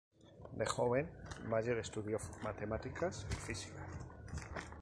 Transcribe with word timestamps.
De 0.53 0.65
joven, 0.65 1.07
Meyer 1.47 1.77
estudió 1.77 2.17
matemática 2.43 3.11
y 3.31 3.35
física. 3.35 3.85